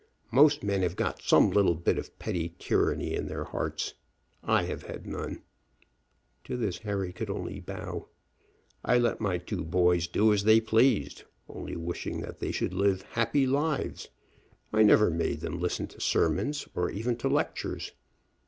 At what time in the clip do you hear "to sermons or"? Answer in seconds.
15.89-16.89